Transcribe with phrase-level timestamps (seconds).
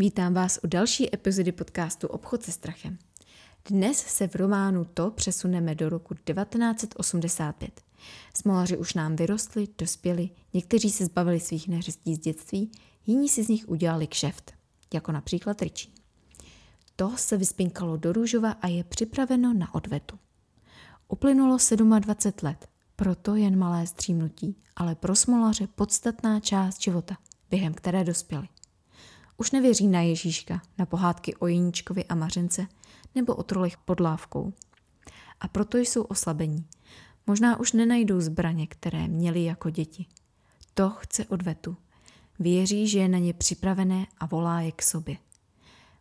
[0.00, 2.98] Vítám vás u další epizody podcastu Obchod se strachem.
[3.64, 7.80] Dnes se v románu To přesuneme do roku 1985.
[8.34, 12.70] Smolaři už nám vyrostli, dospěli, někteří se zbavili svých neřestí z dětství,
[13.06, 14.52] jiní si z nich udělali kšeft,
[14.94, 15.94] jako například Richie.
[16.96, 20.18] To se vyspinkalo do růžova a je připraveno na odvetu.
[21.08, 21.56] Uplynulo
[22.00, 27.16] 27 let, proto jen malé střímnutí, ale pro smolaře podstatná část života,
[27.50, 28.48] během které dospěli.
[29.40, 32.66] Už nevěří na Ježíška, na pohádky o Jeníčkovi a Mařence
[33.14, 34.52] nebo o trolech pod lávkou.
[35.40, 36.66] A proto jsou oslabení.
[37.26, 40.06] Možná už nenajdou zbraně, které měli jako děti.
[40.74, 41.76] To chce odvetu.
[42.38, 45.16] Věří, že je na ně připravené a volá je k sobě.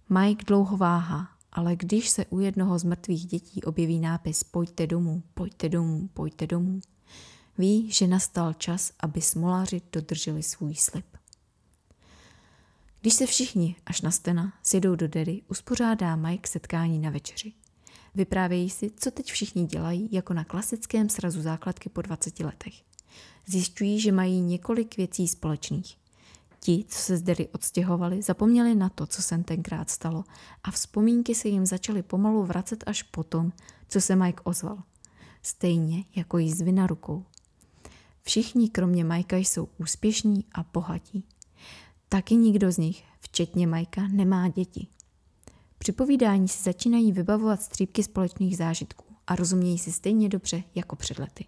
[0.09, 5.23] Mike dlouho váhá, ale když se u jednoho z mrtvých dětí objeví nápis Pojďte domů,
[5.34, 6.81] pojďte domů, pojďte domů,
[7.58, 11.17] ví, že nastal čas, aby smolaři dodrželi svůj slib.
[13.08, 17.53] Když se všichni, až na stena, sjedou do dery, uspořádá Mike setkání na večeři.
[18.16, 22.73] Vyprávějí si, co teď všichni dělají, jako na klasickém srazu základky po 20 letech.
[23.45, 25.97] Zjišťují, že mají několik věcí společných.
[26.59, 30.23] Ti, co se z dery odstěhovali, zapomněli na to, co se tenkrát stalo
[30.63, 33.52] a vzpomínky se jim začaly pomalu vracet až potom,
[33.88, 34.83] co se Mike ozval.
[35.41, 37.25] Stejně jako jízvy na rukou.
[38.23, 41.23] Všichni kromě Majka jsou úspěšní a bohatí.
[42.09, 44.88] Taky nikdo z nich, včetně Majka, nemá děti.
[45.77, 51.19] Při povídání si začínají vybavovat střípky společných zážitků a rozumějí si stejně dobře jako před
[51.19, 51.45] lety.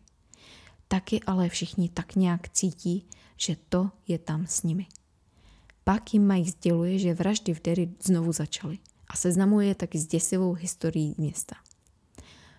[0.87, 3.05] Taky ale všichni tak nějak cítí,
[3.37, 4.87] že to je tam s nimi.
[5.83, 10.07] Pak jim Mike sděluje, že vraždy v Derry znovu začaly a seznamuje je taky s
[10.07, 11.55] děsivou historií města.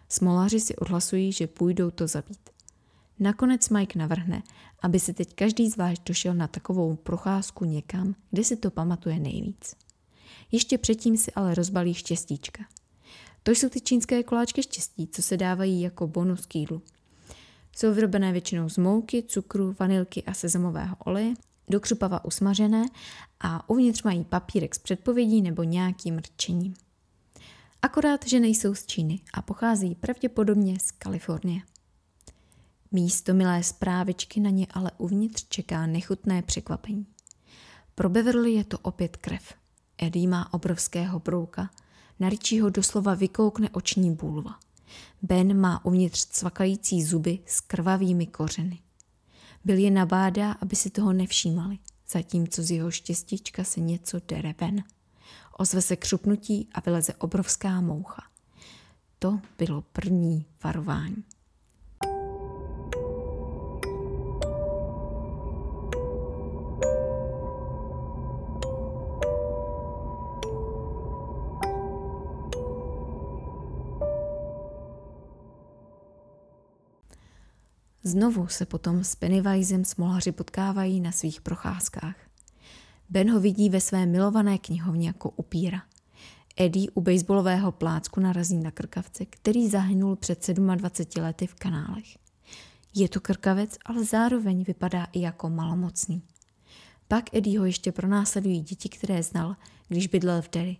[0.08, 2.50] Smolaři si odhlasují, že půjdou to zabít.
[3.20, 4.42] Nakonec Mike navrhne,
[4.82, 9.76] aby si teď každý zvlášť došel na takovou procházku někam, kde si to pamatuje nejvíc.
[10.52, 12.64] Ještě předtím si ale rozbalí štěstíčka.
[13.42, 16.82] To jsou ty čínské koláčky štěstí, co se dávají jako bonus k jídlu.
[17.76, 21.34] Jsou vyrobené většinou z mouky, cukru, vanilky a sezamového oleje,
[21.68, 22.86] do křupava usmažené
[23.40, 26.74] a uvnitř mají papírek s předpovědí nebo nějakým rčením.
[27.82, 31.60] Akorát, že nejsou z Číny a pochází pravděpodobně z Kalifornie.
[32.92, 37.06] Místo milé zprávičky na ně ale uvnitř čeká nechutné překvapení.
[37.94, 39.54] Pro Beverly je to opět krev.
[39.98, 41.70] Eddie má obrovského brouka,
[42.20, 44.58] na Richieho doslova vykoukne oční bulva.
[45.22, 48.78] Ben má uvnitř cvakající zuby s krvavými kořeny.
[49.64, 51.78] Byl je nabádá, aby si toho nevšímali,
[52.10, 54.84] zatímco z jeho štěstíčka se něco dere ven.
[55.58, 58.22] Ozve se křupnutí a vyleze obrovská moucha.
[59.18, 61.24] To bylo první varování.
[78.10, 82.16] Znovu se potom s Pennywisem smolaři potkávají na svých procházkách.
[83.08, 85.82] Ben ho vidí ve své milované knihovně jako upíra.
[86.56, 92.18] Eddie u baseballového plácku narazí na krkavce, který zahynul před 27 lety v kanálech.
[92.94, 96.22] Je to krkavec, ale zároveň vypadá i jako malomocný.
[97.08, 99.56] Pak Eddie ho ještě pronásledují děti, které znal,
[99.88, 100.76] když bydlel v Derry.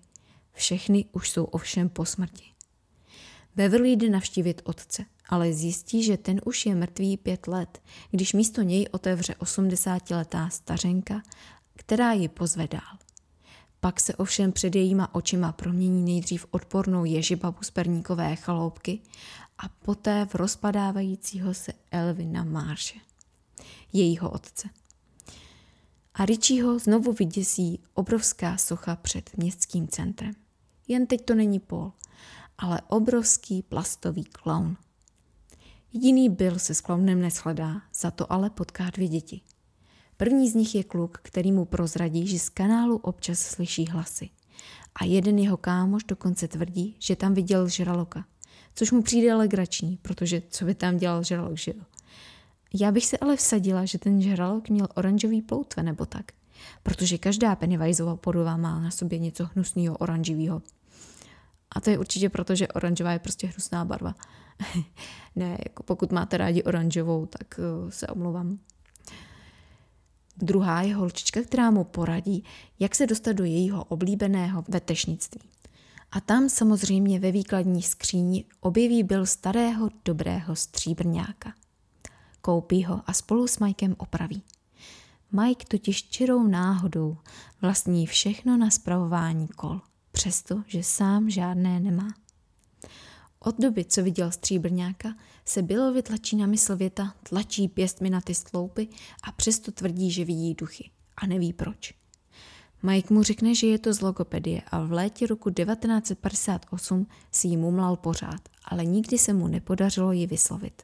[0.52, 2.44] Všechny už jsou ovšem po smrti.
[3.60, 8.62] Beverly jde navštívit otce, ale zjistí, že ten už je mrtvý pět let, když místo
[8.62, 11.22] něj otevře osmdesátiletá stařenka,
[11.76, 12.98] která ji pozve dál.
[13.80, 19.00] Pak se ovšem před jejíma očima promění nejdřív odpornou ježibabu z perníkové chaloupky
[19.58, 22.98] a poté v rozpadávajícího se Elvina Marše,
[23.92, 24.68] jejího otce.
[26.14, 30.32] A Richieho znovu vyděsí obrovská socha před městským centrem.
[30.88, 31.92] Jen teď to není Paul,
[32.60, 34.76] ale obrovský plastový klaun.
[35.92, 39.40] Jediný byl se s klaunem neshledá, za to ale potká dvě děti.
[40.16, 44.30] První z nich je kluk, který mu prozradí, že z kanálu občas slyší hlasy.
[44.94, 48.24] A jeden jeho kámoš dokonce tvrdí, že tam viděl žraloka.
[48.74, 51.82] Což mu přijde legrační, protože co by tam dělal žralok, že jo?
[52.74, 56.32] Já bych se ale vsadila, že ten žralok měl oranžový ploutve nebo tak.
[56.82, 60.62] Protože každá Pennywiseova podoba má na sobě něco hnusného oranžového.
[61.76, 64.14] A to je určitě proto, že oranžová je prostě hnusná barva.
[65.36, 68.58] ne, jako pokud máte rádi oranžovou, tak eh, se omlouvám.
[70.36, 72.44] Druhá je holčička, která mu poradí,
[72.78, 75.40] jak se dostat do jejího oblíbeného vetešnictví.
[76.12, 81.52] A tam samozřejmě ve výkladní skříni objeví byl starého dobrého stříbrňáka.
[82.40, 84.42] Koupí ho a spolu s Mikem opraví.
[85.32, 87.16] Mike totiž čirou náhodou
[87.62, 89.80] vlastní všechno na spravování kol,
[90.20, 92.08] přesto, že sám žádné nemá.
[93.38, 95.14] Od doby, co viděl stříbrňáka,
[95.44, 98.88] se Billovi tlačí na mysl věta, tlačí pěstmi na ty sloupy
[99.22, 101.94] a přesto tvrdí, že vidí duchy a neví proč.
[102.82, 107.56] Mike mu řekne, že je to z logopedie a v létě roku 1958 si ji
[107.56, 110.82] mumlal pořád, ale nikdy se mu nepodařilo ji vyslovit.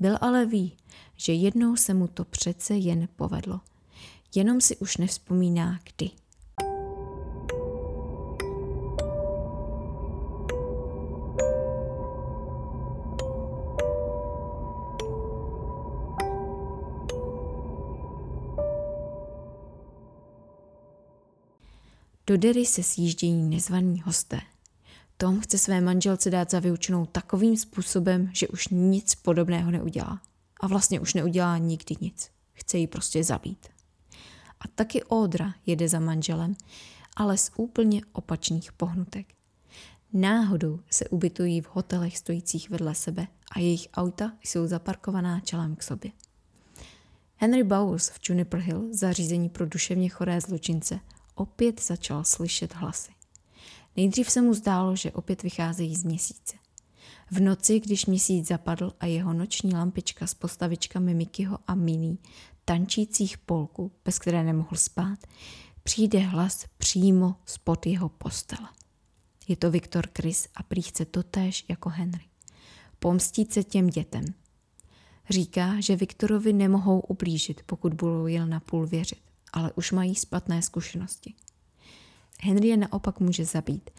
[0.00, 0.76] Byl ale ví,
[1.16, 3.60] že jednou se mu to přece jen povedlo.
[4.34, 6.10] Jenom si už nevzpomíná kdy.
[22.26, 24.40] Do Dery se sjíždějí nezvaní hosté.
[25.16, 30.20] Tom chce své manželce dát za vyučenou takovým způsobem, že už nic podobného neudělá.
[30.60, 32.30] A vlastně už neudělá nikdy nic.
[32.52, 33.66] Chce ji prostě zabít.
[34.60, 36.56] A taky Odra jede za manželem,
[37.16, 39.26] ale z úplně opačných pohnutek.
[40.12, 45.82] Náhodou se ubytují v hotelech stojících vedle sebe a jejich auta jsou zaparkovaná čelem k
[45.82, 46.12] sobě.
[47.36, 51.00] Henry Bowers v Juniper Hill, zařízení pro duševně choré zločince,
[51.36, 53.12] opět začal slyšet hlasy.
[53.96, 56.56] Nejdřív se mu zdálo, že opět vycházejí z měsíce.
[57.30, 62.16] V noci, když měsíc zapadl a jeho noční lampička s postavičkami Mikyho a Minnie,
[62.64, 65.18] tančících polku, bez které nemohl spát,
[65.82, 68.68] přijde hlas přímo spod jeho postele.
[69.48, 72.24] Je to Viktor Chris a prý chce totéž jako Henry.
[72.98, 74.24] Pomstít se těm dětem.
[75.30, 80.62] Říká, že Viktorovi nemohou ublížit, pokud budou jen na půl věřit, ale už mají spatné
[80.62, 81.34] zkušenosti.
[82.42, 83.90] Henry je naopak může zabít,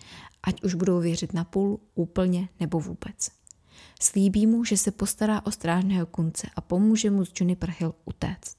[0.44, 3.29] ať už budou věřit na půl, úplně nebo vůbec.
[4.01, 8.57] Slíbí mu, že se postará o strážného kunce a pomůže mu z Juniper Hill utéct.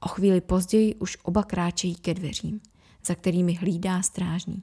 [0.00, 2.60] O chvíli později už oba kráčejí ke dveřím,
[3.06, 4.62] za kterými hlídá strážní.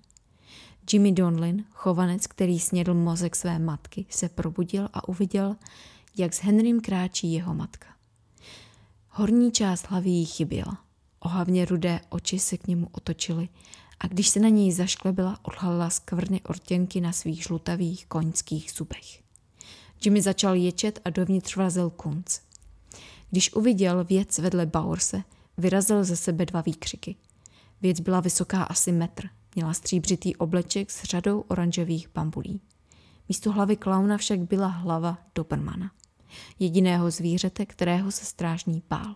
[0.93, 5.55] Jimmy Donlin, chovanec, který snědl mozek své matky, se probudil a uviděl,
[6.17, 7.87] jak s Henrym kráčí jeho matka.
[9.09, 10.84] Horní část hlavy jí chyběla.
[11.25, 13.49] Ohavně rudé oči se k němu otočily
[13.99, 19.23] a když se na něj zašklebila, odhalila skvrny ortěnky na svých žlutavých koňských zubech.
[20.05, 22.39] Jimmy začal ječet a dovnitř vrazil kunc.
[23.31, 25.23] Když uviděl věc vedle Baurse,
[25.57, 27.15] vyrazil ze sebe dva výkřiky.
[27.81, 32.61] Věc byla vysoká asi metr, měla stříbřitý obleček s řadou oranžových bambulí.
[33.29, 35.91] Místo hlavy klauna však byla hlava Dobermana,
[36.59, 39.15] jediného zvířete, kterého se strážní bál.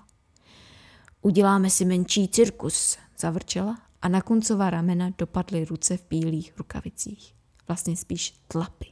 [1.22, 7.36] Uděláme si menší cirkus, zavrčela a na kuncová ramena dopadly ruce v bílých rukavicích.
[7.68, 8.86] Vlastně spíš tlapy.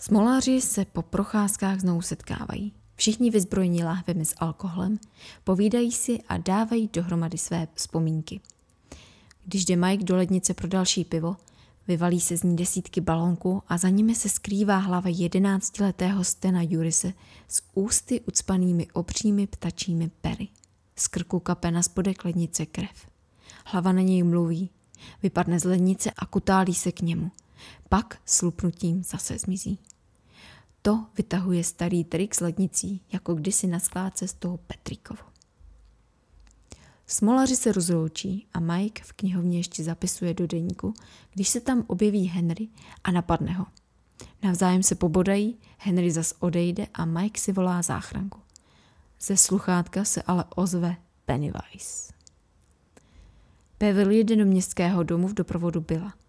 [0.00, 2.85] Smoláři se po procházkách znovu setkávají.
[2.96, 4.98] Všichni vyzbrojení láhvemi s alkoholem,
[5.44, 8.40] povídají si a dávají dohromady své vzpomínky.
[9.44, 11.36] Když jde Mike do lednice pro další pivo,
[11.88, 17.12] vyvalí se z ní desítky balónků a za nimi se skrývá hlava jedenáctiletého Stena Jurise
[17.48, 20.48] s ústy ucpanými obřími ptačími pery.
[20.96, 23.08] Z krku kape na spodek lednice krev.
[23.64, 24.70] Hlava na něj mluví,
[25.22, 27.30] vypadne z lednice a kutálí se k němu.
[27.88, 29.78] Pak slupnutím zase zmizí.
[30.86, 35.20] To vytahuje starý trik s lednicí, jako kdysi na skládce z toho Petrikovo.
[37.06, 40.94] Smolaři se rozloučí a Mike v knihovně ještě zapisuje do deníku,
[41.34, 42.68] když se tam objeví Henry
[43.04, 43.66] a napadne ho.
[44.42, 48.40] Navzájem se pobodají, Henry zas odejde a Mike si volá záchranku.
[49.20, 52.12] Ze sluchátka se ale ozve Pennywise.
[53.78, 56.14] Beverly jde do městského domu v doprovodu Billa–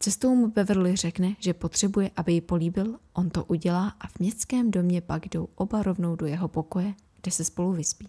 [0.00, 4.70] Cestou mu Beverly řekne, že potřebuje, aby ji políbil, on to udělá a v městském
[4.70, 8.08] domě pak jdou oba rovnou do jeho pokoje, kde se spolu vyspí.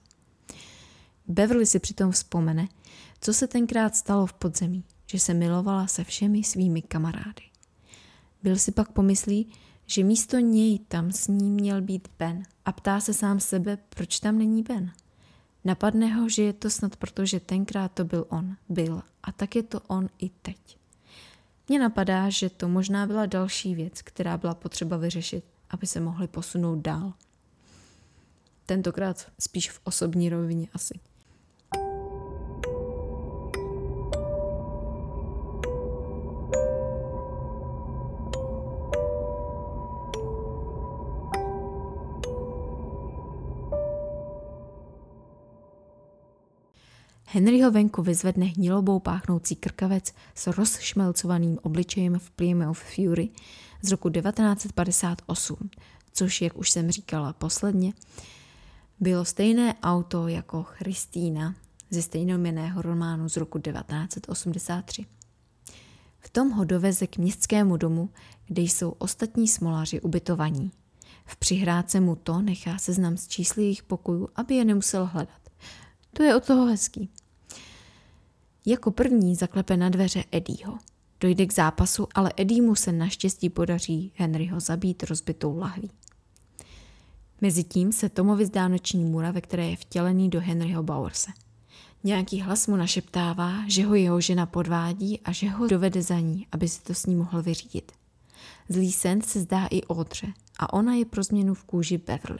[1.27, 2.67] Beverly si přitom vzpomene,
[3.21, 7.43] co se tenkrát stalo v podzemí, že se milovala se všemi svými kamarády.
[8.43, 9.53] Byl si pak pomyslí,
[9.85, 14.19] že místo něj tam s ním měl být Ben a ptá se sám sebe, proč
[14.19, 14.91] tam není Ben.
[15.65, 19.55] Napadne ho, že je to snad proto, že tenkrát to byl on, byl a tak
[19.55, 20.78] je to on i teď.
[21.69, 26.27] Mně napadá, že to možná byla další věc, která byla potřeba vyřešit, aby se mohli
[26.27, 27.13] posunout dál.
[28.65, 30.99] Tentokrát spíš v osobní rovině asi.
[47.31, 53.29] Henryho venku vyzvedne hnilobou páchnoucí krkavec s rozšmelcovaným obličejem v Plymouth Fury
[53.81, 55.69] z roku 1958,
[56.13, 57.93] což, jak už jsem říkala posledně,
[58.99, 61.55] bylo stejné auto jako Christína
[61.89, 65.05] ze stejnoměného románu z roku 1983.
[66.19, 68.09] V tom ho doveze k městskému domu,
[68.47, 70.71] kde jsou ostatní smolaři ubytovaní.
[71.25, 75.39] V přihrádce mu to nechá seznam z čísly jejich pokojů, aby je nemusel hledat.
[76.13, 77.09] To je od toho hezký.
[78.65, 80.77] Jako první zaklepe na dveře Eddieho.
[81.19, 85.91] Dojde k zápasu, ale Eddie se naštěstí podaří Henryho zabít rozbitou lahví.
[87.41, 91.31] Mezitím se Tomovi zdá noční můra, ve které je vtělený do Henryho Bowerse.
[92.03, 96.47] Nějaký hlas mu našeptává, že ho jeho žena podvádí a že ho dovede za ní,
[96.51, 97.91] aby si to s ní mohl vyřídit.
[98.69, 100.27] Zlý sen se zdá i Audře
[100.59, 102.39] a ona je pro změnu v kůži Beverly.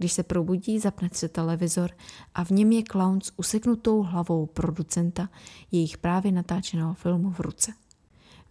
[0.00, 1.90] Když se probudí, zapne se televizor
[2.34, 5.28] a v něm je clown s useknutou hlavou producenta
[5.72, 7.72] jejich právě natáčeného filmu v ruce.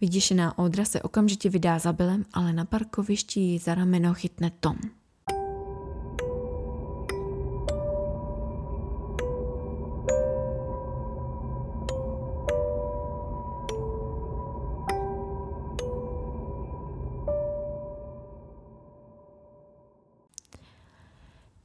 [0.00, 4.76] Vyděšená Audra se okamžitě vydá za Billem, ale na parkovišti ji za rameno chytne Tom.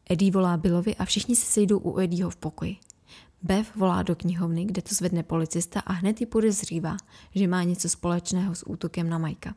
[0.10, 2.78] Eddie volá Billovi a všichni se sejdou u Eddieho v pokoji.
[3.42, 6.98] Bev volá do knihovny, kde to zvedne policista a hned ji podezřívá,
[7.36, 9.56] že má něco společného s útokem na Majka.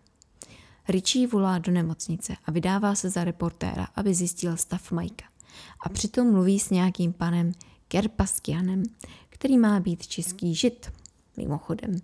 [0.88, 5.24] Richie volá do nemocnice a vydává se za reportéra, aby zjistil stav Majka.
[5.80, 7.52] A přitom mluví s nějakým panem
[7.88, 8.82] Kerpaskianem,
[9.28, 10.92] který má být český žid,
[11.36, 11.96] mimochodem.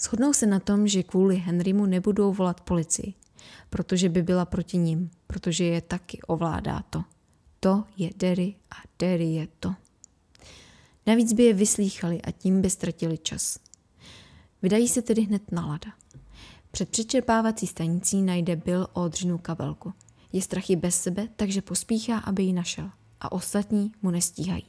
[0.00, 3.14] Shodnou se na tom, že kvůli Henrymu nebudou volat policii,
[3.70, 7.04] protože by byla proti ním, protože je taky ovládá to.
[7.60, 9.74] To je Derry a Derry je to.
[11.06, 13.58] Navíc by je vyslýchali a tím by ztratili čas.
[14.62, 15.92] Vydají se tedy hned na lada.
[16.70, 19.92] Před přečerpávací stanicí najde Bill Odřinu kabelku.
[20.32, 22.90] Je strachy bez sebe, takže pospíchá, aby ji našel.
[23.20, 24.64] A ostatní mu nestíhají.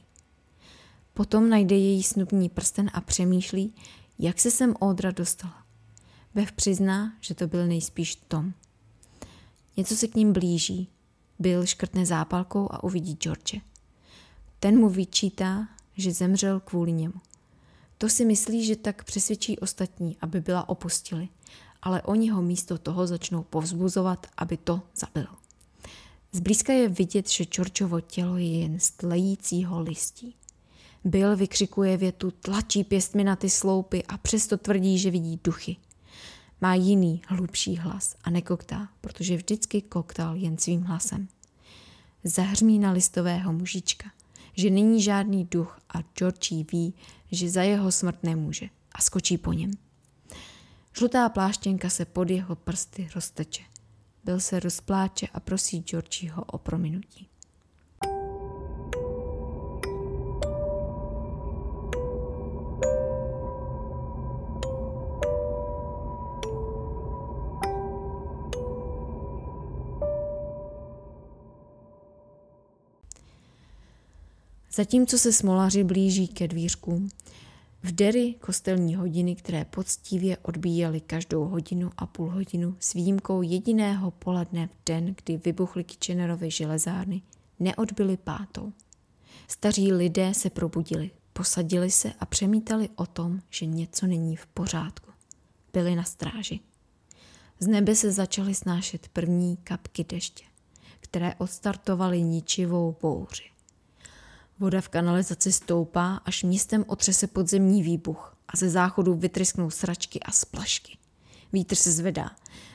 [1.14, 3.74] Potom najde její snubní prsten a přemýšlí,
[4.18, 5.64] jak se sem Odra dostala.
[6.34, 8.52] Bev přizná, že to byl nejspíš Tom.
[9.76, 10.88] Něco se k ním blíží,
[11.42, 13.60] Bill škrtne zápalkou a uvidí George.
[14.60, 17.14] Ten mu vyčítá, že zemřel kvůli němu.
[17.98, 21.28] To si myslí, že tak přesvědčí ostatní, aby byla opustili,
[21.82, 25.26] ale oni ho místo toho začnou povzbuzovat, aby to zabil.
[26.32, 30.34] Zblízka je vidět, že Georgeovo tělo je jen z tlejícího listí.
[31.04, 35.76] Bill vykřikuje větu, tlačí pěstmi na ty sloupy a přesto tvrdí, že vidí duchy–
[36.62, 41.28] má jiný, hlubší hlas a nekoktá, protože vždycky koktal jen svým hlasem.
[42.24, 44.10] Zahřmí na listového mužička,
[44.56, 46.94] že není žádný duch a Georgie ví,
[47.32, 49.70] že za jeho smrt nemůže a skočí po něm.
[50.98, 53.62] Žlutá pláštěnka se pod jeho prsty rozteče.
[54.24, 57.28] Byl se rozpláče a prosí Georgieho o prominutí.
[74.74, 77.08] Zatímco se smolaři blíží ke dvířkům,
[77.82, 84.10] v dery kostelní hodiny, které poctivě odbíjely každou hodinu a půl hodinu s výjimkou jediného
[84.10, 87.22] poledne v den, kdy vybuchly Kitchenerovy železárny,
[87.60, 88.72] neodbyly pátou.
[89.48, 95.10] Staří lidé se probudili, posadili se a přemítali o tom, že něco není v pořádku.
[95.72, 96.60] Byli na stráži.
[97.60, 100.44] Z nebe se začaly snášet první kapky deště,
[101.00, 103.51] které odstartovaly ničivou bouři.
[104.58, 110.32] Voda v kanalizaci stoupá, až městem otřese podzemní výbuch a ze záchodu vytrysknou sračky a
[110.32, 110.98] splašky.
[111.52, 112.30] Vítr se zvedá.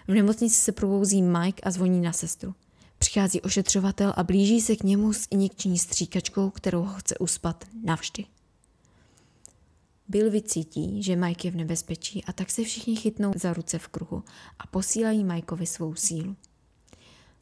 [0.07, 2.55] V nemocnici se probouzí Mike a zvoní na sestru.
[2.97, 8.25] Přichází ošetřovatel a blíží se k němu s injekční stříkačkou, kterou ho chce uspat navždy.
[10.07, 13.87] Bill vycítí, že Mike je v nebezpečí a tak se všichni chytnou za ruce v
[13.87, 14.23] kruhu
[14.59, 16.35] a posílají Mikeovi svou sílu.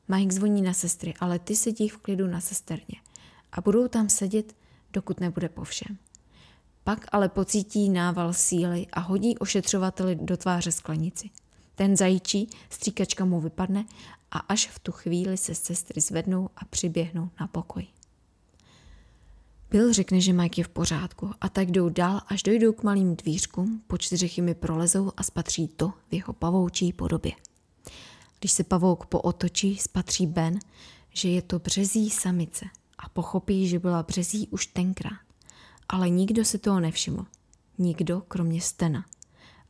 [0.08, 3.05] Mike zvoní na sestry, ale ty sedí v klidu na sesterně
[3.56, 4.56] a budou tam sedět,
[4.94, 5.98] dokud nebude po všem.
[6.84, 11.30] Pak ale pocítí nával síly a hodí ošetřovateli do tváře sklenici.
[11.76, 13.86] Ten zajíčí, stříkačka mu vypadne
[14.32, 17.88] a až v tu chvíli se sestry zvednou a přiběhnou na pokoj.
[19.72, 23.16] Bill řekne, že Mike je v pořádku a tak jdou dál, až dojdou k malým
[23.16, 27.32] dvířkům, po čtyřech jimi prolezou a spatří to v jeho pavoučí podobě.
[28.40, 30.60] Když se pavouk pootočí, spatří Ben,
[31.10, 32.66] že je to březí samice–
[32.98, 35.20] a pochopí, že byla březí už tenkrát.
[35.90, 37.26] Ale nikdo si toho nevšiml.
[37.78, 39.06] Nikdo, kromě Stena.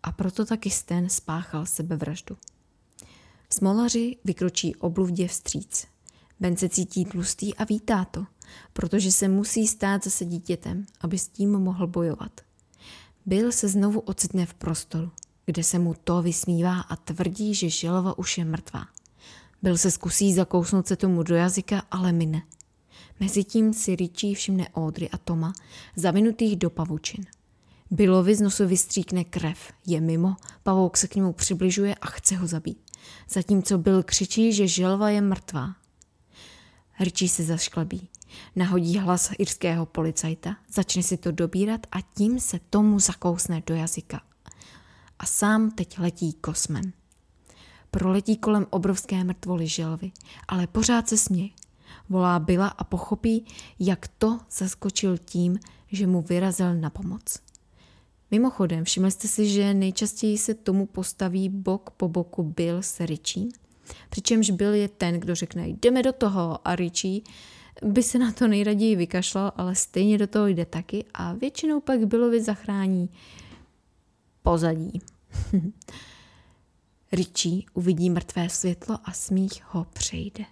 [0.04, 2.38] A proto taky Sten spáchal sebevraždu.
[3.54, 5.88] Smolaři vykročí obluvdě vstříc.
[6.40, 8.26] Ben se cítí tlustý a vítá to,
[8.74, 12.42] protože se musí stát zase dítětem, aby s tím mohl bojovat.
[13.26, 15.12] Bill se znovu ocitne v prostoru,
[15.46, 18.88] kde se mu to vysmívá a tvrdí, že želva už je mrtvá.
[19.62, 22.44] Bill se zkusí zakousnout se tomu do jazyka, ale mine.
[23.20, 25.54] Mezitím si Richie všimne Audrey a Toma,
[25.96, 27.26] zavinutých do pavučin.
[27.92, 32.48] Billovi z nosu vystříkne krev, je mimo, pavouk se k němu přibližuje a chce ho
[32.48, 32.92] zabít.
[33.30, 35.76] Zatímco Bill křičí, že želva je mrtvá.
[37.00, 38.10] Richie se zašklebí.
[38.56, 44.22] Nahodí hlas irského policajta, začne si to dobírat a tím se tomu zakousne do jazyka.
[45.20, 46.94] A sám teď letí kosmem.
[47.92, 50.12] Proletí kolem obrovské mrtvoly želvy,
[50.48, 51.50] ale pořád se směje.
[52.10, 53.46] Volá Byla a pochopí,
[53.80, 55.60] jak to zaskočil tím,
[55.92, 57.40] že mu vyrazil na pomoc.
[58.32, 63.48] Mimochodem, všimli jste si, že nejčastěji se tomu postaví bok po boku Bill s Richie?
[64.10, 67.22] Přičemž Bill je ten, kdo řekne, jdeme do toho a Richie
[67.84, 72.06] by se na to nejraději vykašlal, ale stejně do toho jde taky a většinou pak
[72.08, 73.10] Billovi zachrání
[74.42, 75.02] pozadí.
[77.12, 80.46] Richie uvidí mrtvé světlo a smích ho přejde.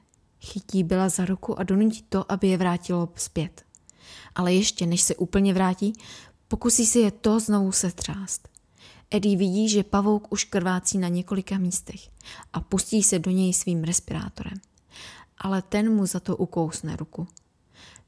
[0.46, 3.66] Chytí byla za ruku a donutí to, aby je vrátilo zpět.
[4.36, 5.94] Ale ještě než se úplně vrátí,
[6.48, 8.50] pokusí si je to znovu setřást.
[9.12, 12.10] Eddie vidí, že pavouk už krvácí na několika místech
[12.54, 14.58] a pustí se do něj svým respirátorem.
[15.38, 17.28] Ale ten mu za to ukousne ruku.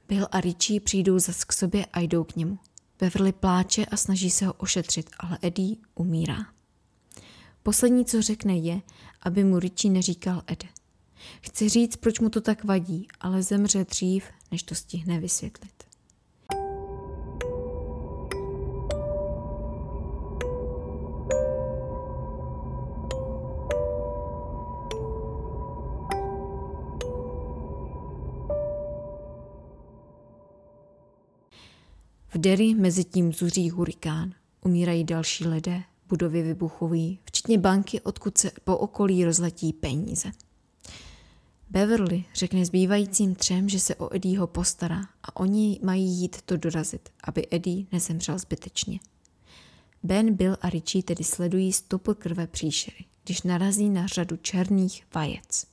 [0.08, 2.60] Bill a Richie přijdou zas k sobě a jdou k němu.
[3.00, 6.38] Beverly pláče a snaží se ho ošetřit, ale Eddie umírá.
[7.64, 8.82] Poslední, co řekne, je,
[9.22, 10.68] aby mu Richie neříkal Ede.
[11.42, 15.72] Chci říct, proč mu to tak vadí, ale zemře dřív, než to stihne vysvětlit.
[32.36, 34.34] V Derry mezi tím zuří hurikán.
[34.62, 40.32] Umírají další lidé, budovy vybuchují, včetně banky, odkud se po okolí rozletí peníze.
[41.70, 47.10] Beverly řekne zbývajícím třem, že se o Eddieho postará a oni mají jít to dorazit,
[47.24, 49.00] aby Eddie nezemřel zbytečně.
[50.04, 55.68] Ben, Bill a Richie tedy sledují stopy krve příšery, když narazí na řadu černých vajec.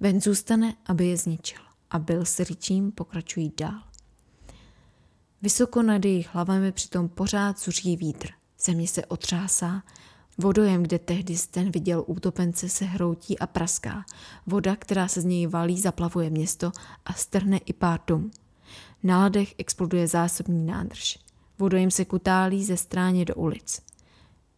[0.00, 3.82] Ben zůstane, aby je zničil a Bill s Richiem pokračují dál.
[5.42, 8.28] Vysoko nad jejich hlavami přitom pořád zuří vítr.
[8.60, 9.82] Země se otřásá,
[10.40, 14.04] vodojem, kde tehdy ten viděl útopence, se hroutí a praská.
[14.46, 16.72] Voda, která se z něj valí, zaplavuje město
[17.04, 18.30] a strhne i pár domů.
[19.02, 21.18] Na ladech exploduje zásobní nádrž.
[21.58, 23.82] Vodojem se kutálí ze stráně do ulic.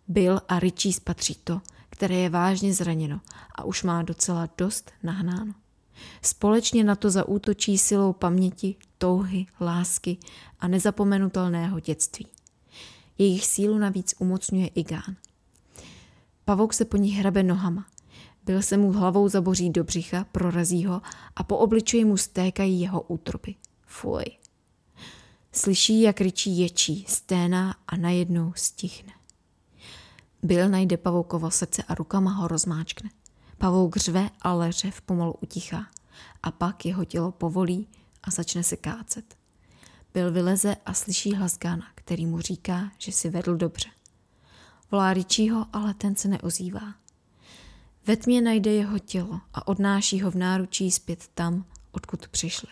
[0.08, 3.20] Bill a Richie spatří to, které je vážně zraněno
[3.54, 5.54] a už má docela dost nahnáno.
[6.22, 10.16] Společně na to zaútočí silou paměti, touhy, lásky
[10.60, 12.26] a nezapomenutelného dětství.
[13.18, 15.16] Jejich sílu navíc umocňuje Igán.
[16.44, 17.86] Pavouk se po nich hrabe nohama.
[18.44, 21.02] Byl se mu hlavou zaboří do břicha, prorazí ho
[21.36, 23.54] a po obličeji mu stékají jeho útropy.
[23.86, 24.24] Fuj.
[25.52, 29.12] Slyší, jak ryčí ječí, sténá a najednou stichne.
[30.42, 33.10] Bill najde pavoukovo srdce a rukama ho rozmáčkne.
[33.58, 35.86] Pavouk řve, ale řev pomalu utichá.
[36.42, 37.88] A pak jeho tělo povolí
[38.22, 39.36] a začne se kácet.
[40.14, 43.88] Bill vyleze a slyší hlas Gana, který mu říká, že si vedl dobře.
[44.92, 46.94] Volá Richieho, ale ten se neozývá.
[48.06, 52.68] Ve tmě najde jeho tělo a odnáší ho v náručí zpět tam, odkud přišli.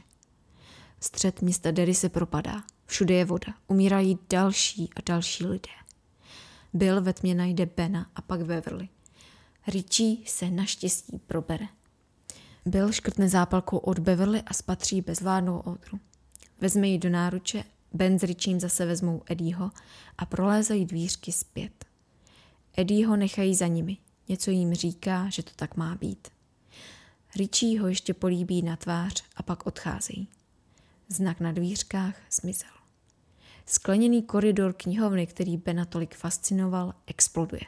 [1.00, 2.62] Střed města Derry se propadá.
[2.86, 3.54] Všude je voda.
[3.66, 5.72] Umírají další a další lidé.
[6.72, 8.88] Bill ve tmě najde Bena a pak Beverly.
[9.66, 11.66] Richie se naštěstí probere.
[12.66, 16.00] Bill škrtne zápalkou od Beverly a spatří bezvládnou odru.
[16.60, 19.70] Vezme ji do náruče, Ben s Richiem zase vezmou Eddieho
[20.18, 21.89] a prolézají dvířky zpět.
[22.76, 23.96] Eddieho nechají za nimi.
[24.28, 26.28] Něco jim říká, že to tak má být.
[27.36, 30.28] Richie ho ještě políbí na tvář a pak odcházejí.
[31.08, 32.70] Znak na dvířkách zmizel.
[33.66, 37.62] Skleněný koridor knihovny, který Bena tolik fascinoval, exploduje.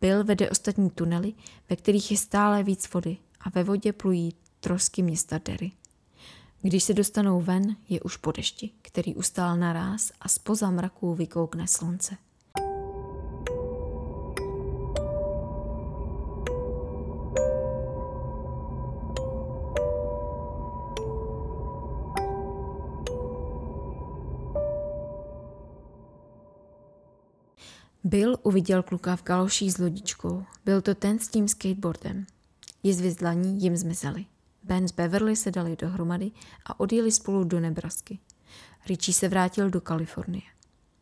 [0.00, 1.34] Bill vede ostatní tunely,
[1.70, 5.72] ve kterých je stále víc vody a ve vodě plují trosky města Derry.
[6.62, 11.68] Když se dostanou ven, je už po dešti, který ustál naráz a spoza mraků vykoukne
[11.68, 12.16] slunce.
[28.06, 30.44] Bill uviděl kluka v galoších s lodičkou.
[30.64, 32.26] Byl to ten s tím skateboardem.
[32.82, 34.26] Jizvy z dlaní jim zmizely.
[34.62, 36.30] Ben s Beverly se dali dohromady
[36.64, 38.18] a odjeli spolu do Nebrasky.
[38.88, 40.42] Richie se vrátil do Kalifornie.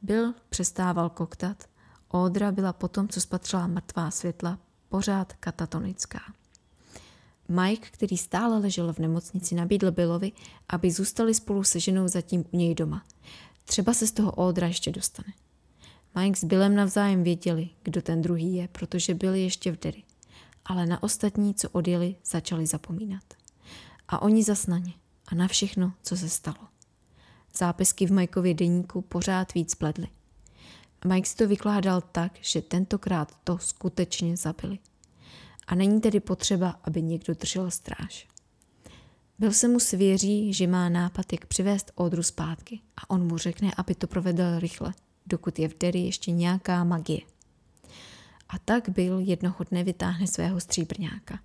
[0.02, 1.64] Bill přestával koktat,
[2.12, 6.20] Ódra byla potom, co spatřila mrtvá světla, pořád katatonická.
[7.48, 10.32] Mike, který stále ležel v nemocnici, nabídl Billovi,
[10.68, 13.04] aby zůstali spolu se ženou zatím u něj doma.
[13.64, 15.28] Třeba se z toho Ódra ještě dostane.
[16.18, 20.02] Mike s Billem navzájem věděli, kdo ten druhý je, protože byli ještě v Derry.
[20.64, 23.24] Ale na ostatní, co odjeli, začali zapomínat.
[24.08, 24.92] A oni zas na ně
[25.28, 26.68] a na všechno, co se stalo.
[27.56, 30.08] Zápisky v Mikeově deníku pořád víc pledly.
[31.06, 34.78] Mike si to vykládal tak, že tentokrát to skutečně zabili.
[35.66, 38.28] A není tedy potřeba, aby někdo držel stráž.
[39.38, 43.72] Byl se mu svěří, že má nápad, jak přivést Odru zpátky a on mu řekne,
[43.76, 44.94] aby to provedl rychle,
[45.26, 47.20] dokud je v Derry ještě nějaká magie.
[48.48, 51.38] A tak byl jednoho dne vytáhne svého stříbrňáka.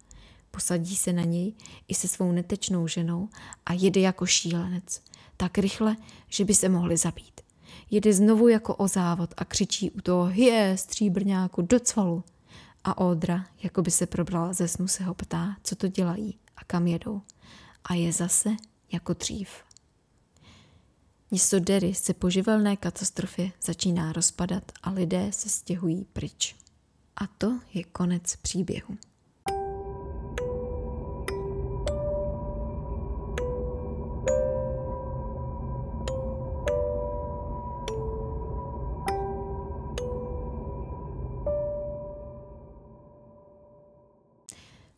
[0.51, 1.53] Posadí se na něj
[1.87, 3.29] i se svou netečnou ženou
[3.65, 5.01] a jede jako šílenec.
[5.37, 5.95] Tak rychle,
[6.29, 7.41] že by se mohli zabít.
[7.91, 12.23] Jede znovu jako o závod a křičí u toho je, stříbrňáku, do cvalu.
[12.83, 16.63] A Odra, jako by se probrala ze snu, se ho ptá, co to dělají a
[16.63, 17.21] kam jedou.
[17.83, 18.49] A je zase
[18.91, 19.49] jako dřív.
[21.31, 26.55] Město Derry se po živelné katastrofě začíná rozpadat a lidé se stěhují pryč.
[27.15, 28.97] A to je konec příběhu.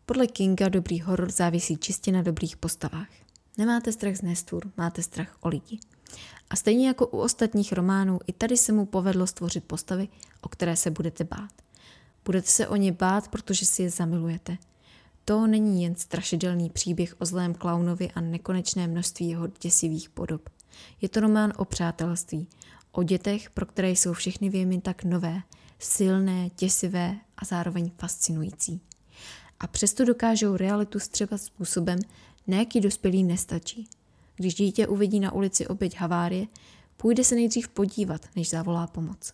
[0.06, 3.10] Podle Kinga dobrý horor závisí čistě na dobrých postavách.
[3.58, 5.80] Nemáte strach z nestvůr, máte strach o lidi.
[6.50, 10.08] A stejně jako u ostatních románů, i tady se mu povedlo stvořit postavy,
[10.42, 11.52] o které se budete bát.
[12.26, 14.58] Budete se o ně bát, protože si je zamilujete.
[15.26, 20.50] To není jen strašidelný příběh o zlém klaunovi a nekonečné množství jeho děsivých podob.
[21.02, 22.48] Je to román o přátelství,
[22.92, 25.42] o dětech, pro které jsou všechny věmy tak nové,
[25.80, 28.82] silné, děsivé a zároveň fascinující
[29.62, 32.00] a přesto dokážou realitu střebat způsobem,
[32.48, 33.88] na jaký dospělý nestačí.
[34.42, 36.48] Když dítě uvidí na ulici oběť havárie,
[36.98, 39.34] půjde se nejdřív podívat, než zavolá pomoc.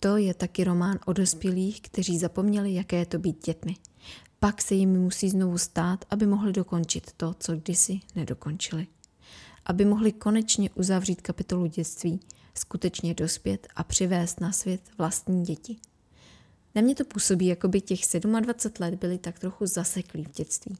[0.00, 3.76] To je taky román o dospělých, kteří zapomněli, jaké je to být dětmi.
[4.40, 8.86] Pak se jim musí znovu stát, aby mohli dokončit to, co kdysi nedokončili.
[9.66, 12.20] Aby mohli konečně uzavřít kapitolu dětství,
[12.54, 15.76] skutečně dospět a přivést na svět vlastní děti.
[16.74, 18.00] Na mě to působí, jako by těch
[18.40, 20.76] 27 let byli tak trochu zaseklí v dětství.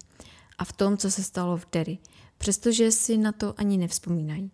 [0.59, 1.99] A v tom, co se stalo v Derry,
[2.43, 4.51] přestože si na to ani nevzpomínají.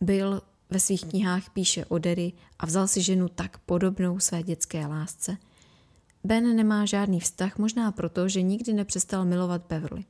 [0.00, 4.86] Byl ve svých knihách píše o Derry a vzal si ženu tak podobnou své dětské
[4.86, 5.36] lásce.
[6.24, 10.04] Ben nemá žádný vztah, možná proto, že nikdy nepřestal milovat Beverly.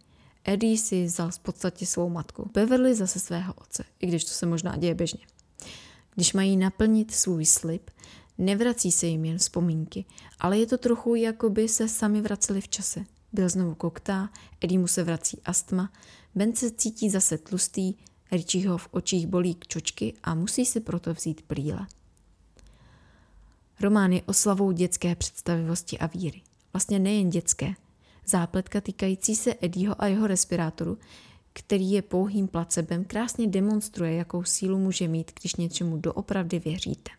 [0.44, 4.47] Eddie si vzal v podstatě svou matku, Beverly zase svého otce, i když to se
[4.47, 5.27] možná děje běžně.
[6.14, 7.90] Když mají naplnit svůj slib,
[8.38, 10.05] Nevrací se jim jen vzpomínky,
[10.40, 13.05] ale je to trochu, jako by se sami vraceli v čase.
[13.33, 15.90] Byl znovu koktá, Eddie mu se vrací astma,
[16.35, 17.95] Ben se cítí zase tlustý,
[18.33, 21.87] Richieho v očích bolí čočky a musí si proto vzít brýle.
[23.81, 26.43] Román je oslavou dětské představivosti a víry.
[26.73, 27.75] Vlastně nejen dětské.
[28.27, 30.99] Zápletka týkající se Eddieho a jeho respirátoru,
[31.53, 37.11] který je pouhým placebem, krásně demonstruje, jakou sílu může mít, když něčemu doopravdy věříte.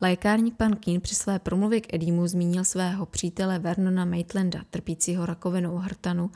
[0.00, 5.76] Lékárník pan Keane při své promluvě k Edimu zmínil svého přítele Vernona Maitlanda, trpícího rakovinou
[5.76, 6.30] hrtanu,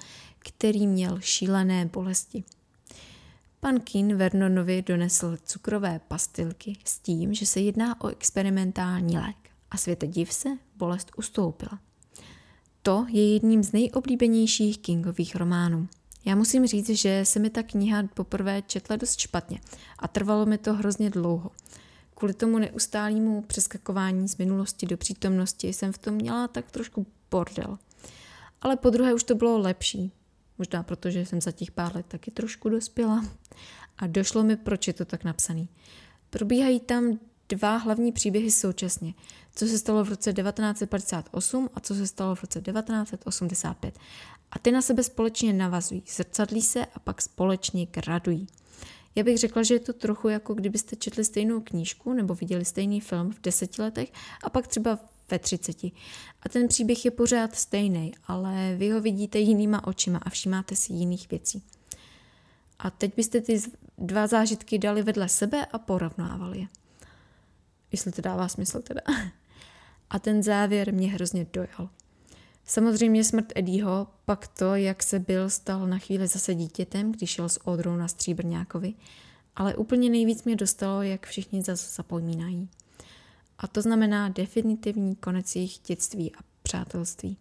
[0.48, 2.44] který měl šílené bolesti.
[3.60, 9.36] Pan Keane Vernonovi donesl cukrové pastilky s tím, že se jedná o experimentální lék
[9.70, 11.78] a světe div se, bolest ustoupila.
[12.82, 15.88] To je jedním z nejoblíbenějších Kingových románů.
[16.24, 19.60] Já musím říct, že se mi ta kniha poprvé četla dost špatně
[19.98, 21.50] a trvalo mi to hrozně dlouho–
[22.16, 27.78] kvůli tomu neustálému přeskakování z minulosti do přítomnosti jsem v tom měla tak trošku bordel.
[28.62, 30.12] Ale po druhé už to bylo lepší.
[30.58, 33.24] Možná proto, že jsem za těch pár let taky trošku dospěla.
[33.98, 35.68] A došlo mi, proč je to tak napsaný.
[36.30, 39.14] Probíhají tam dva hlavní příběhy současně.
[39.54, 43.98] Co se stalo v roce 1958 a co se stalo v roce 1985.
[44.50, 48.46] A ty na sebe společně navazují, zrcadlí se a pak společně gradují.
[49.14, 53.00] Já bych řekla, že je to trochu jako kdybyste četli stejnou knížku nebo viděli stejný
[53.00, 54.12] film v deseti letech
[54.44, 54.98] a pak třeba
[55.30, 55.92] ve třiceti.
[56.42, 60.92] A ten příběh je pořád stejný, ale vy ho vidíte jinýma očima a všímáte si
[60.92, 61.62] jiných věcí.
[62.78, 63.62] A teď byste ty
[63.98, 66.66] dva zážitky dali vedle sebe a porovnávali je.
[67.92, 69.00] Jestli to dává smysl teda.
[70.10, 71.88] A ten závěr mě hrozně dojal.
[72.64, 77.48] Samozřejmě smrt Eddieho, pak to, jak se byl stal na chvíli zase dítětem, když šel
[77.48, 78.94] s Odrou na Stříbrňákovi,
[79.56, 82.68] ale úplně nejvíc mě dostalo, jak všichni zase zapomínají.
[83.58, 87.36] A to znamená definitivní konec jejich dětství a přátelství.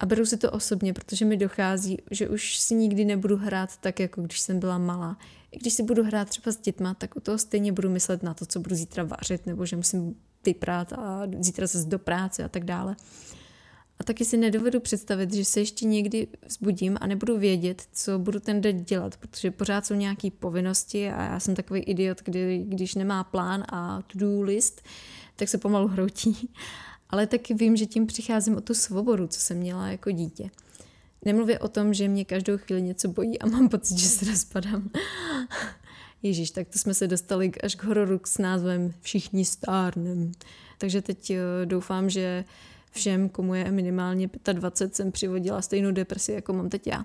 [0.00, 4.00] A beru si to osobně, protože mi dochází, že už si nikdy nebudu hrát tak,
[4.00, 5.18] jako když jsem byla malá.
[5.52, 8.34] I když si budu hrát třeba s dětma, tak u toho stejně budu myslet na
[8.34, 12.48] to, co budu zítra vařit, nebo že musím vyprát a zítra se do práce a
[12.48, 12.96] tak dále.
[14.02, 18.40] A taky si nedovedu představit, že se ještě někdy vzbudím a nebudu vědět, co budu
[18.40, 22.94] ten den dělat, protože pořád jsou nějaké povinnosti a já jsem takový idiot, kdy, když
[22.94, 24.82] nemá plán a to-do list,
[25.36, 26.48] tak se pomalu hroutí.
[27.10, 30.50] Ale taky vím, že tím přicházím o tu svobodu, co jsem měla jako dítě.
[31.24, 34.90] Nemluvě o tom, že mě každou chvíli něco bojí a mám pocit, že se rozpadám.
[36.22, 40.32] Ježíš, tak to jsme se dostali až k hororu s názvem Všichni stárnem.
[40.78, 42.44] Takže teď eh, doufám, že
[42.92, 47.02] všem, komu je minimálně 25, jsem přivodila stejnou depresi, jako mám teď já.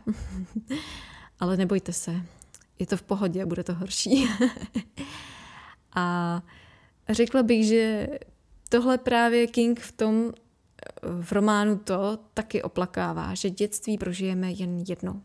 [1.39, 2.21] Ale nebojte se,
[2.79, 4.27] je to v pohodě, bude to horší.
[5.95, 6.41] a
[7.09, 8.07] řekla bych, že
[8.69, 10.31] tohle právě King v tom
[11.03, 15.21] v románu to taky oplakává, že dětství prožijeme jen jednou.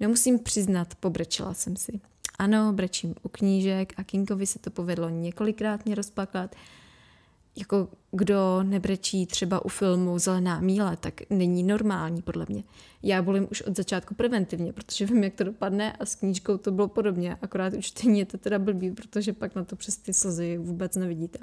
[0.00, 2.00] Nemusím přiznat, pobrečela jsem si.
[2.38, 6.56] Ano, brečím u knížek a Kingovi se to povedlo několikrát mě rozplakat,
[7.56, 12.62] jako kdo nebrečí třeba u filmu Zelená míle, tak není normální podle mě.
[13.02, 16.70] Já volím už od začátku preventivně, protože vím, jak to dopadne a s knížkou to
[16.70, 20.58] bylo podobně, akorát už je to teda blbý, protože pak na to přes ty slzy
[20.58, 21.38] vůbec nevidíte.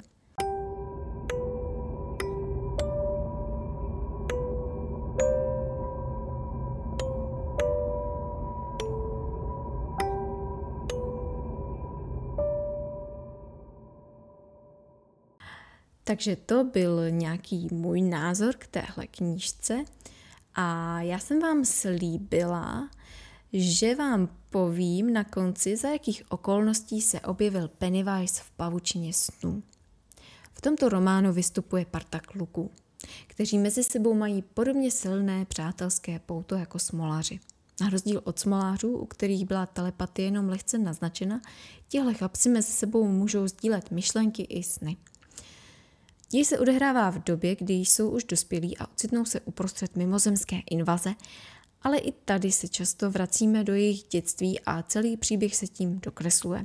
[16.04, 19.84] Takže to byl nějaký můj názor k téhle knížce
[20.54, 22.90] a já jsem vám slíbila,
[23.52, 29.62] že vám povím na konci, za jakých okolností se objevil Pennywise v pavučině snů.
[30.54, 32.70] V tomto románu vystupuje parta kluků,
[33.26, 37.40] kteří mezi sebou mají podobně silné přátelské pouto jako smolaři.
[37.80, 41.40] Na rozdíl od smolářů, u kterých byla telepatie jenom lehce naznačena,
[41.88, 44.96] tihle chlapci mezi sebou můžou sdílet myšlenky i sny.
[46.32, 51.14] Děj se odehrává v době, kdy jsou už dospělí a ocitnou se uprostřed mimozemské invaze,
[51.82, 56.64] ale i tady se často vracíme do jejich dětství a celý příběh se tím dokresluje.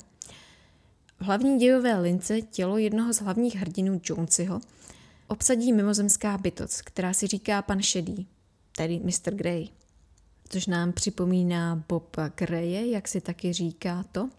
[1.20, 4.62] V hlavní dějové lince tělo jednoho z hlavních hrdinů Jonesyho
[5.28, 8.28] obsadí mimozemská bytost, která si říká pan Šedý,
[8.76, 9.36] tedy Mr.
[9.36, 9.70] Grey.
[10.50, 14.30] Což nám připomíná Bob Greje, jak si taky říká to,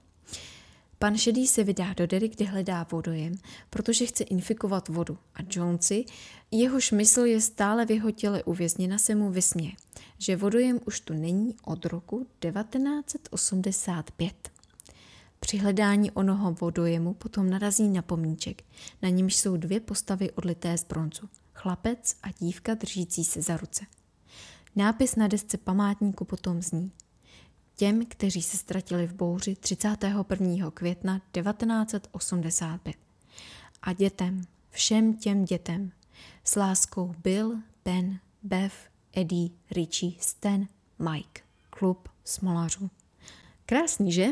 [1.00, 3.34] Pan Šedý se vydá do dery, kde hledá vodojem,
[3.70, 6.04] protože chce infikovat vodu a Jonesy,
[6.50, 9.72] jehož mysl je stále v jeho těle uvězněna, se mu vysměje,
[10.18, 14.50] že vodojem už tu není od roku 1985.
[15.40, 18.64] Při hledání onoho vodojemu potom narazí na pomníček,
[19.02, 23.84] na němž jsou dvě postavy odlité z bronzu, chlapec a dívka držící se za ruce.
[24.76, 26.92] Nápis na desce památníku potom zní–
[27.78, 30.70] těm, kteří se ztratili v bouři 31.
[30.70, 32.96] května 1985.
[33.82, 35.92] A dětem, všem těm dětem,
[36.44, 38.72] s láskou Bill, Ben, Bev,
[39.12, 40.66] Eddie, Richie, Stan,
[40.98, 42.90] Mike, klub smolařů.
[43.66, 44.26] Krásný, že?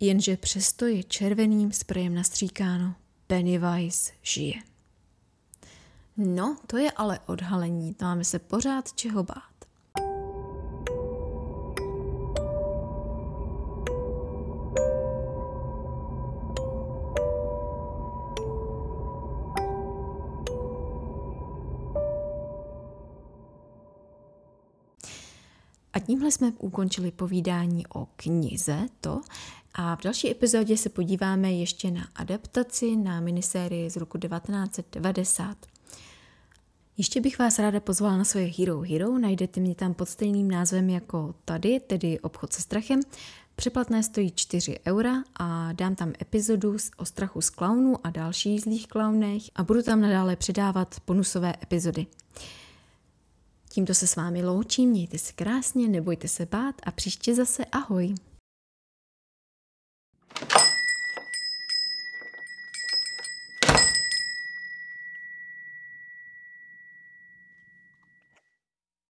[0.00, 2.94] Jenže přesto je červeným sprejem nastříkáno.
[3.26, 4.54] Pennywise žije.
[6.16, 9.49] No, to je ale odhalení, to máme se pořád čeho bát.
[26.10, 29.20] Tímhle jsme ukončili povídání o knize to
[29.74, 35.56] a v další epizodě se podíváme ještě na adaptaci na minisérii z roku 1990.
[36.96, 40.90] Ještě bych vás ráda pozvala na svoje Hero Hero, najdete mě tam pod stejným názvem
[40.90, 43.00] jako tady, tedy Obchod se strachem.
[43.56, 48.88] Přeplatné stojí 4 eura a dám tam epizodu o strachu z klaunů a dalších zlých
[48.88, 52.06] klaunech a budu tam nadále předávat bonusové epizody.
[53.72, 58.14] Tímto se s vámi loučím, mějte se krásně, nebojte se bát a příště zase ahoj.